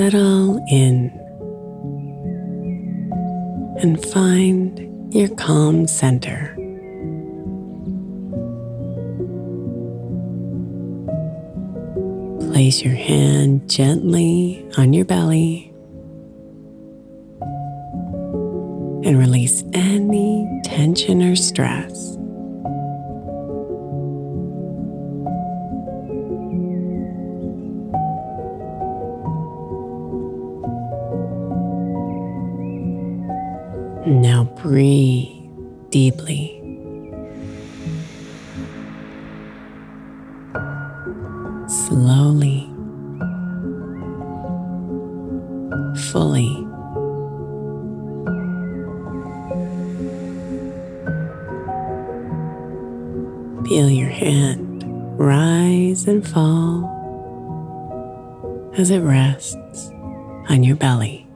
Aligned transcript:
Settle 0.00 0.64
in 0.70 1.10
and 3.82 4.02
find 4.06 5.14
your 5.14 5.28
calm 5.36 5.86
center. 5.86 6.56
Place 12.50 12.80
your 12.80 12.94
hand 12.94 13.68
gently 13.68 14.66
on 14.78 14.94
your 14.94 15.04
belly 15.04 15.70
and 19.04 19.18
release 19.18 19.62
any 19.74 20.62
tension 20.64 21.22
or 21.22 21.36
stress. 21.36 22.16
Now 34.10 34.42
breathe 34.60 35.28
deeply. 35.90 36.56
Slowly, 41.68 42.66
fully. 46.10 46.56
Feel 53.68 53.90
your 53.90 54.08
hand 54.08 54.82
rise 55.20 56.08
and 56.08 56.26
fall 56.26 56.90
as 58.76 58.90
it 58.90 59.02
rests 59.02 59.90
on 60.48 60.64
your 60.64 60.74
belly. 60.74 61.29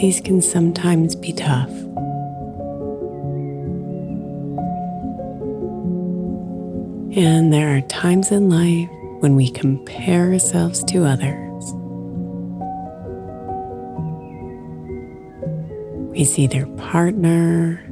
These 0.00 0.22
can 0.22 0.40
sometimes 0.40 1.14
be 1.14 1.34
tough. 1.34 1.68
And 7.14 7.52
there 7.52 7.76
are 7.76 7.82
times 7.82 8.30
in 8.30 8.48
life 8.48 8.88
when 9.20 9.36
we 9.36 9.50
compare 9.50 10.32
ourselves 10.32 10.82
to 10.84 11.04
others. 11.04 11.74
We 16.12 16.24
see 16.24 16.46
their 16.46 16.66
partner, 16.78 17.84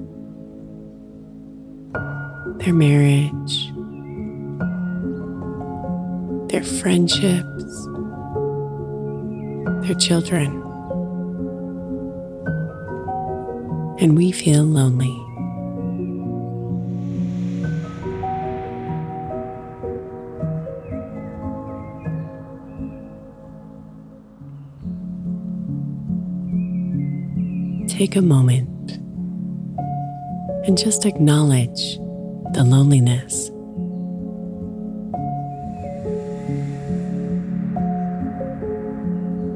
their 2.60 2.72
marriage, 2.72 3.70
their 6.50 6.64
friendships, 6.64 7.86
their 9.86 9.94
children. 9.98 10.67
And 14.00 14.16
we 14.16 14.31
feel 14.31 14.62
lonely. 14.62 15.14
Take 27.88 28.14
a 28.14 28.22
moment 28.22 28.92
and 30.69 30.78
just 30.78 31.04
acknowledge 31.04 31.97
the 32.53 32.62
loneliness. 32.65 33.50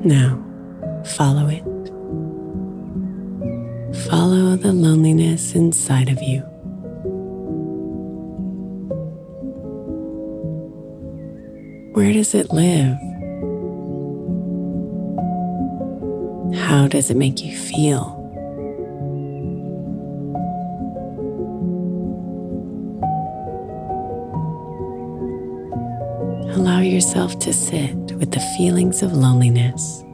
Now, 0.05 0.43
follow 1.05 1.47
it. 1.47 1.72
Inside 5.55 6.09
of 6.09 6.23
you. 6.23 6.41
Where 11.93 12.13
does 12.13 12.35
it 12.35 12.51
live? 12.51 12.97
How 16.57 16.89
does 16.89 17.11
it 17.11 17.17
make 17.17 17.43
you 17.43 17.57
feel? 17.57 18.23
allow 26.55 26.81
yourself 26.81 27.39
to 27.41 27.53
sit 27.53 27.97
with 28.13 28.31
the 28.31 28.41
feelings 28.57 29.03
of 29.03 29.13
loneliness. 29.13 30.05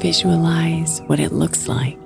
Visualize 0.00 1.00
what 1.06 1.20
it 1.20 1.30
looks 1.30 1.68
like. 1.68 1.98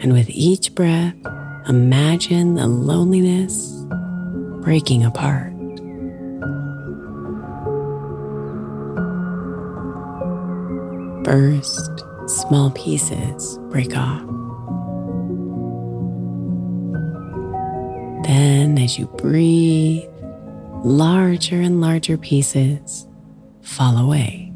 And 0.00 0.12
with 0.12 0.30
each 0.30 0.74
breath, 0.74 1.14
imagine 1.68 2.54
the 2.54 2.68
loneliness 2.68 3.84
breaking 4.62 5.04
apart. 5.04 5.52
First, 11.24 12.04
small 12.26 12.70
pieces 12.70 13.58
break 13.70 13.96
off. 13.96 14.22
Then, 18.24 18.78
as 18.78 18.98
you 18.98 19.06
breathe, 19.18 20.08
larger 20.84 21.60
and 21.60 21.80
larger 21.80 22.16
pieces 22.16 23.08
fall 23.62 23.96
away. 23.96 24.51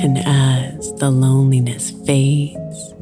And 0.00 0.16
as 0.18 0.94
the 0.94 1.10
loneliness 1.10 1.90
fades, 2.06 2.92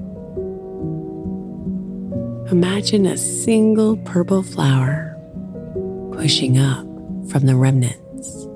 imagine 2.50 3.04
a 3.04 3.18
single 3.18 3.98
purple 3.98 4.42
flower 4.42 5.14
pushing 6.12 6.56
up 6.56 6.86
from 7.30 7.44
the 7.44 7.54
remnants. 7.54 8.46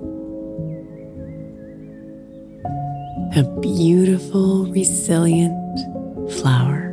A 3.36 3.42
beautiful, 3.60 4.64
resilient 4.72 5.78
flower. 6.32 6.86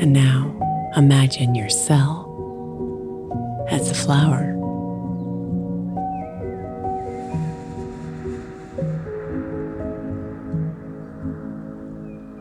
And 0.00 0.14
now 0.14 0.92
imagine 0.96 1.54
yourself 1.54 2.26
as 3.70 3.88
the 3.88 3.94
flower. 3.94 4.63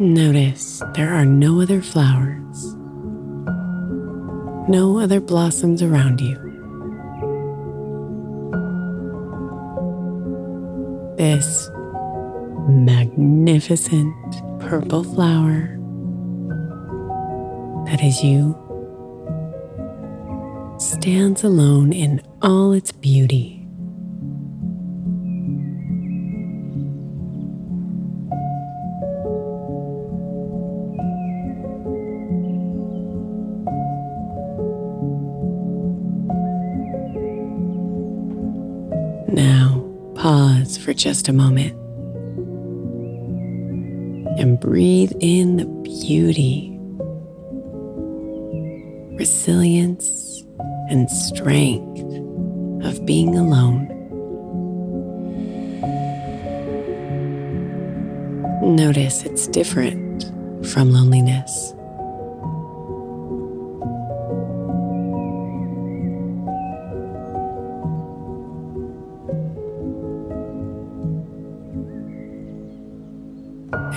Notice 0.03 0.83
there 0.95 1.13
are 1.13 1.23
no 1.23 1.61
other 1.61 1.81
flowers, 1.81 2.75
no 4.67 4.99
other 4.99 5.21
blossoms 5.21 5.81
around 5.81 6.19
you. 6.19 6.35
This 11.15 11.69
magnificent 12.67 14.13
purple 14.59 15.05
flower 15.05 15.79
that 17.85 18.03
is 18.03 18.21
you 18.21 18.59
stands 20.79 21.45
alone 21.45 21.93
in 21.93 22.21
all 22.41 22.73
its 22.73 22.91
beauty. 22.91 23.62
For 40.83 40.93
just 40.93 41.29
a 41.29 41.33
moment 41.33 41.73
and 44.37 44.59
breathe 44.59 45.13
in 45.21 45.55
the 45.57 45.65
beauty, 45.65 46.77
resilience, 49.17 50.43
and 50.89 51.09
strength 51.09 52.01
of 52.85 53.05
being 53.05 53.37
alone. 53.37 53.87
Notice 58.75 59.23
it's 59.23 59.47
different 59.47 60.25
from 60.67 60.91
loneliness. 60.91 61.73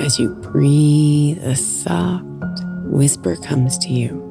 As 0.06 0.20
you 0.20 0.28
breathe, 0.36 1.38
a 1.42 1.56
soft 1.56 2.24
whisper 2.84 3.34
comes 3.34 3.76
to 3.78 3.88
you. 3.88 4.22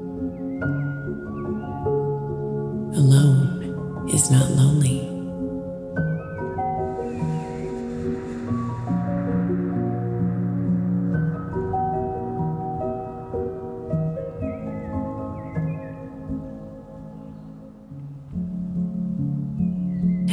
Alone 2.96 4.08
is 4.10 4.32
not 4.32 4.52
lonely. 4.52 5.02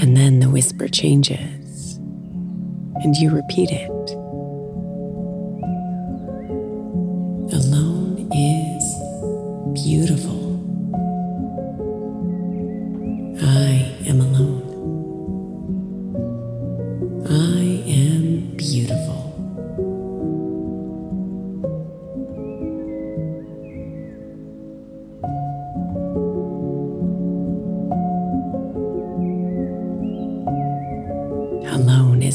And 0.00 0.16
then 0.16 0.38
the 0.38 0.48
whisper 0.48 0.86
changes, 0.86 1.96
and 3.02 3.16
you 3.16 3.30
repeat 3.30 3.70
it. 3.72 3.91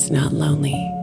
Not 0.10 0.32
lonely. 0.32 0.97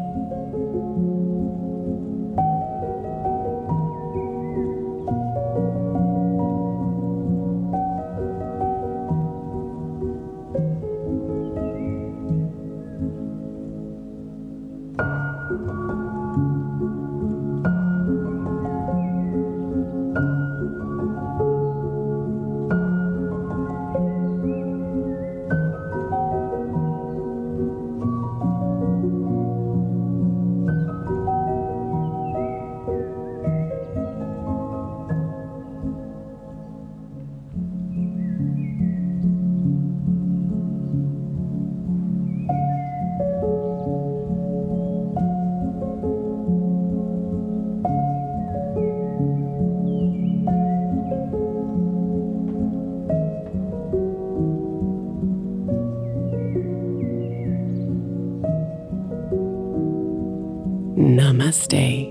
Namaste, 61.14 62.10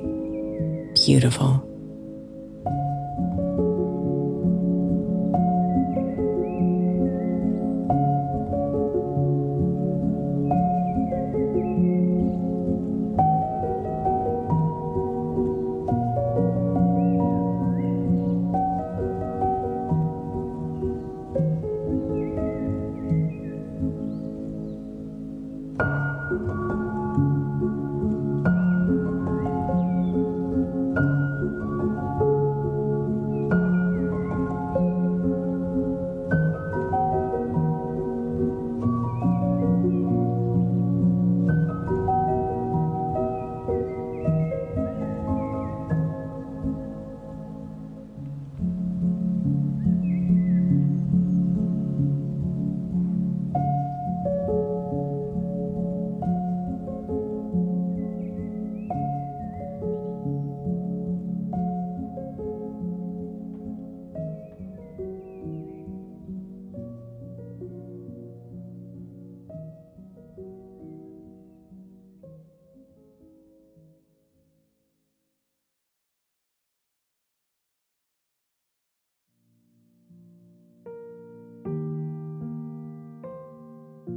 beautiful. 0.95 1.72